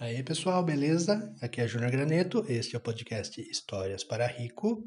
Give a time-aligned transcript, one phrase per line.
[0.00, 1.30] Aí pessoal, beleza?
[1.42, 4.82] Aqui é Júnior Graneto, este é o podcast Histórias para Rico.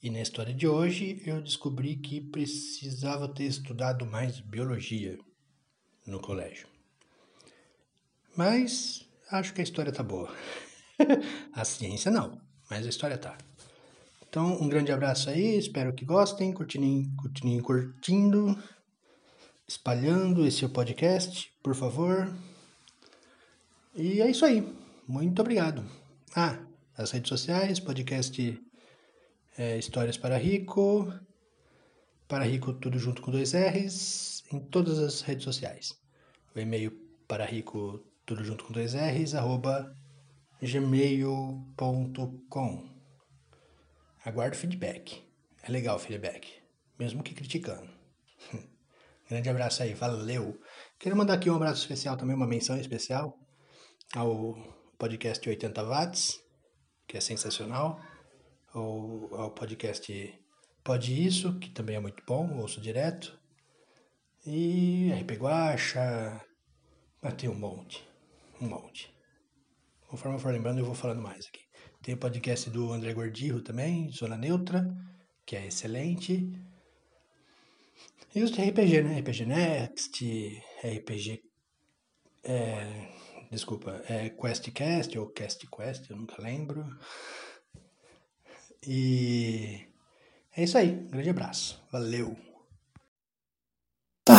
[0.00, 5.18] E na história de hoje eu descobri que precisava ter estudado mais biologia
[6.06, 6.68] no colégio.
[8.36, 10.32] Mas acho que a história tá boa.
[11.52, 12.40] a ciência não,
[12.70, 13.36] mas a história tá.
[14.28, 18.56] Então, um grande abraço aí, espero que gostem, continuem, continuem curtindo,
[19.66, 22.32] espalhando esse podcast, por favor.
[23.96, 24.60] E é isso aí.
[25.06, 25.88] Muito obrigado.
[26.34, 26.58] Ah,
[26.96, 28.60] as redes sociais, podcast
[29.56, 31.12] é, Histórias para Rico,
[32.26, 35.96] para Rico tudo junto com dois R's, em todas as redes sociais.
[36.56, 36.90] O e-mail
[37.28, 39.94] para Rico tudo junto com dois R's, arroba
[40.60, 41.68] gmail.com.
[44.24, 45.22] Aguardo feedback.
[45.62, 46.52] É legal o feedback,
[46.98, 47.88] mesmo que criticando.
[49.30, 50.60] Grande abraço aí, valeu!
[50.98, 53.38] Quero mandar aqui um abraço especial também, uma menção especial
[54.16, 54.54] ao
[54.96, 56.40] podcast 80 Watts,
[57.06, 58.00] que é sensacional
[58.72, 60.40] ao, ao podcast
[60.82, 63.38] Pode Isso, que também é muito bom, ouço direto.
[64.46, 66.40] E RP Guacha,
[67.22, 68.06] mas tem um monte,
[68.60, 69.12] um monte.
[70.06, 71.64] Conforme eu for lembrando, eu vou falando mais aqui.
[72.02, 74.86] Tem o podcast do André Gordirro também, Zona Neutra,
[75.46, 76.52] que é excelente.
[78.34, 79.20] E os de RPG, né?
[79.20, 81.42] RPG Next, RPG.
[82.42, 83.08] É,
[83.54, 86.86] desculpa, é QuestCast ou CastQuest, eu nunca lembro.
[88.86, 89.86] E
[90.56, 90.90] é isso aí.
[90.90, 91.82] Um grande abraço.
[91.90, 92.36] Valeu.
[94.24, 94.34] Tá.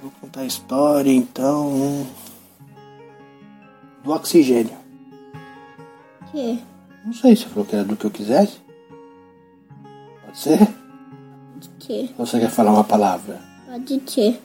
[0.00, 2.06] Vou contar a história então
[4.04, 4.78] do oxigênio.
[6.30, 6.62] Que?
[7.04, 8.60] Não sei se falou que era do que eu quisesse.
[10.24, 10.58] Pode ser?
[11.78, 12.14] Que?
[12.16, 13.49] Ou você quer falar uma palavra?
[13.70, 14.40] Pode ser.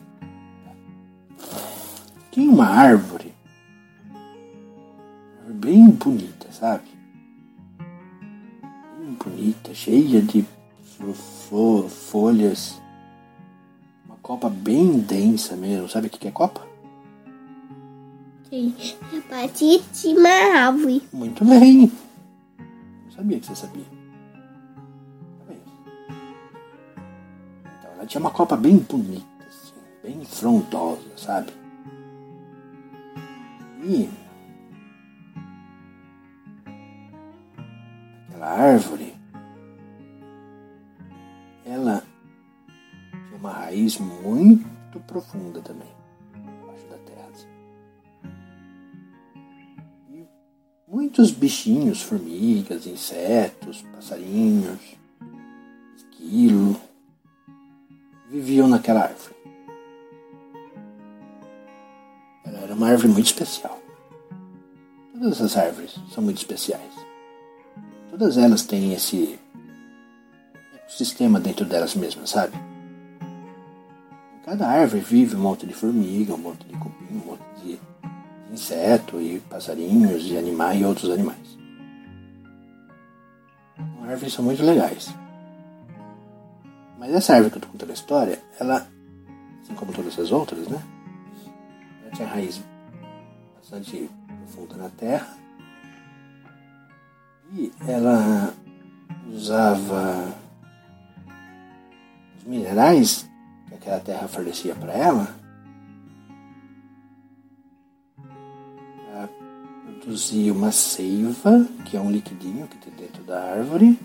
[2.31, 3.33] Tinha uma árvore
[5.49, 6.83] bem bonita, sabe?
[8.99, 10.45] Bem bonita, cheia de
[10.99, 12.79] fo- folhas.
[14.05, 15.89] Uma copa bem densa mesmo.
[15.89, 16.61] Sabe o que é copa?
[18.49, 18.75] Sim.
[19.11, 20.29] É parte de uma
[20.67, 21.01] árvore.
[21.11, 21.91] Muito bem.
[23.05, 23.94] Não sabia que você sabia.
[28.05, 29.73] Tinha uma copa bem bonita, assim,
[30.03, 31.51] bem frondosa, sabe?
[33.83, 34.09] E
[38.27, 39.13] aquela árvore,
[41.65, 42.03] ela
[43.09, 45.87] tinha uma raiz muito profunda também,
[46.35, 47.29] embaixo da terra.
[47.33, 47.47] assim.
[50.87, 54.79] muitos bichinhos, formigas, insetos, passarinhos,
[55.95, 56.79] esquilo,
[58.45, 59.35] viviam naquela árvore.
[62.45, 63.81] Ela era uma árvore muito especial.
[65.13, 66.93] Todas as árvores são muito especiais.
[68.11, 69.39] Todas elas têm esse
[70.75, 72.55] ecossistema dentro delas mesmas, sabe?
[74.37, 77.79] Em cada árvore vive um monte de formiga, um monte de cupim, um monte de
[78.53, 81.57] inseto e passarinhos e animais e outros animais.
[84.03, 85.24] As árvores são muito legais.
[87.05, 88.87] Mas essa árvore que eu tô contando a história, ela,
[89.61, 90.81] assim como todas as outras, né?
[92.01, 92.59] Ela tinha raiz
[93.55, 95.37] bastante profunda na terra.
[97.53, 98.51] E ela
[99.31, 100.33] usava
[102.39, 103.29] os minerais
[103.67, 105.45] que aquela terra fornecia para ela
[110.01, 113.99] produzir uma seiva, que é um liquidinho que tem dentro da árvore,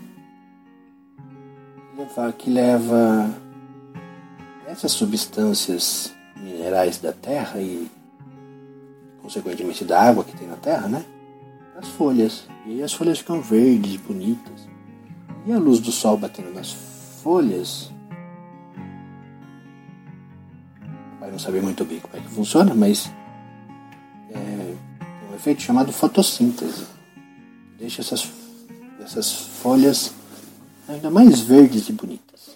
[2.37, 3.29] que leva
[4.67, 7.89] essas substâncias minerais da terra e,
[9.21, 11.05] consequentemente, da água que tem na terra, né?
[11.77, 12.47] As folhas.
[12.65, 14.67] E aí as folhas ficam verdes, bonitas.
[15.45, 16.71] E a luz do sol batendo nas
[17.23, 17.91] folhas.
[21.19, 23.11] Vai não saber muito bem como é que funciona, mas
[24.31, 24.75] é,
[25.31, 26.85] um efeito chamado fotossíntese.
[27.77, 28.31] Deixa essas,
[29.03, 30.13] essas folhas
[30.93, 32.55] ainda mais verdes e bonitas.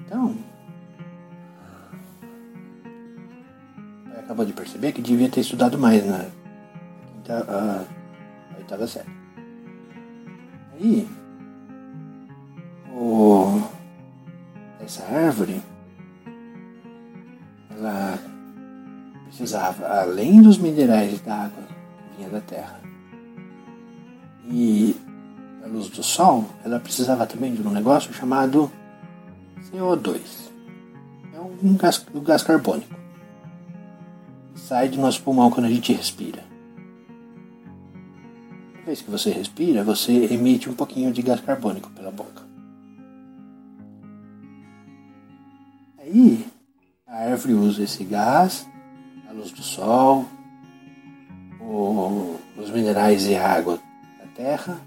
[0.00, 0.36] Então,
[4.18, 6.26] acabou de perceber que devia ter estudado mais na
[7.12, 7.84] quinta, a,
[8.54, 9.08] a oitava série.
[10.74, 11.08] Aí,
[12.94, 13.62] o,
[14.80, 15.62] essa árvore,
[17.70, 18.18] ela
[19.26, 22.80] precisava, além dos minerais da água que vinha da terra
[24.50, 24.97] e
[25.78, 28.70] luz do sol, ela precisava também de um negócio chamado
[29.70, 30.20] CO2.
[31.32, 32.94] é um gás, o gás carbônico.
[34.54, 36.42] Sai do nosso pulmão quando a gente respira.
[38.72, 42.42] Toda vez que você respira, você emite um pouquinho de gás carbônico pela boca.
[45.98, 46.46] Aí,
[47.06, 48.66] a árvore usa esse gás,
[49.28, 50.26] a luz do sol,
[52.56, 53.78] os minerais e a água
[54.18, 54.80] da terra,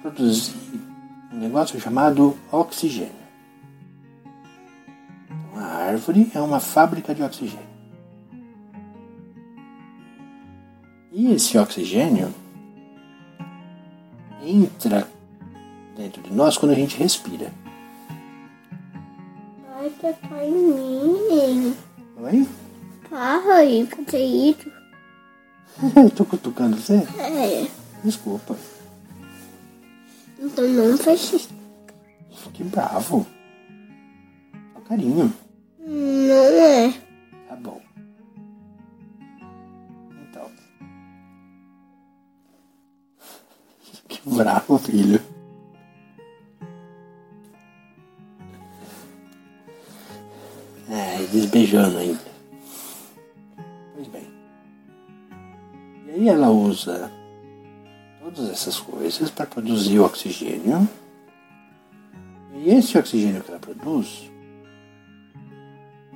[0.00, 0.54] produzir
[1.32, 3.12] um negócio chamado oxigênio.
[5.26, 7.68] Então, a árvore é uma fábrica de oxigênio.
[11.12, 12.32] E esse oxigênio
[14.42, 15.08] entra
[15.96, 17.52] dentro de nós quando a gente respira.
[19.74, 21.76] Vai tocar em mim.
[22.18, 22.48] Oi?
[23.10, 24.70] Carro aí, fazer isso.
[26.16, 27.06] Tô cutucando você?
[27.18, 27.68] É.
[28.04, 28.56] Desculpa.
[30.58, 31.48] Então não isso.
[32.52, 33.24] Que bravo.
[34.74, 35.32] Só carinho.
[35.78, 36.92] Não é.
[37.48, 37.80] Tá bom.
[40.28, 40.50] Então.
[44.08, 45.20] Que bravo, filho.
[50.90, 52.20] É, desbeijando ainda.
[53.94, 54.26] Pois bem.
[56.06, 57.12] E aí ela usa
[58.38, 60.88] todas essas coisas para produzir o oxigênio.
[62.54, 64.30] E esse oxigênio que ela produz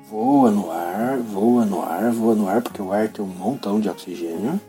[0.09, 3.81] voa no ar, voa no ar, voa no ar, porque o ar tem um montão
[3.81, 4.61] de oxigênio.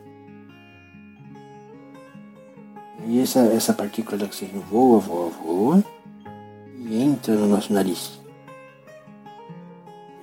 [3.05, 5.83] E essa, essa partícula de oxigênio voa, voa, voa
[6.77, 8.19] e entra no nosso nariz.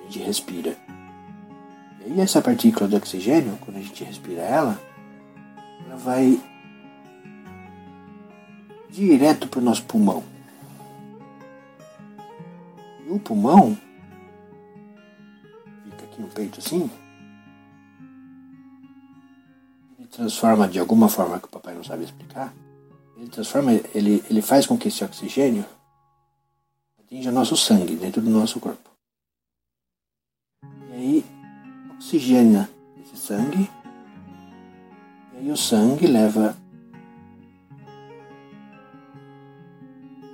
[0.01, 0.75] A gente respira.
[2.05, 4.81] E essa partícula de oxigênio, quando a gente respira ela,
[5.85, 6.41] ela vai
[8.91, 10.23] direto para o nosso pulmão.
[13.07, 13.77] E o pulmão
[15.83, 16.89] fica aqui no peito assim.
[19.97, 22.53] Ele transforma de alguma forma que o papai não sabe explicar.
[23.17, 25.65] Ele transforma, ele, ele faz com que esse oxigênio
[26.99, 28.89] atinja nosso sangue dentro do nosso corpo.
[30.89, 31.25] E aí
[31.95, 32.69] oxigena
[33.01, 33.69] esse sangue.
[35.33, 36.60] E aí o sangue leva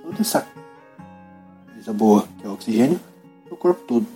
[0.08, 0.46] toda essa
[1.74, 3.00] coisa boa que é o oxigênio
[3.44, 4.06] para o corpo todo.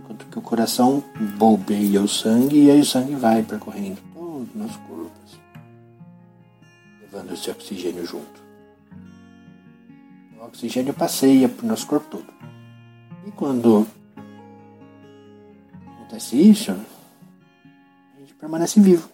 [0.00, 1.02] Enquanto que o coração
[1.38, 5.38] bombeia o sangue e aí o sangue vai percorrendo todo o nosso corpo, assim,
[7.00, 8.42] levando esse oxigênio junto.
[10.38, 12.26] O oxigênio passeia para o nosso corpo todo.
[13.24, 13.86] E quando
[15.96, 19.08] acontece isso, a gente permanece vivo.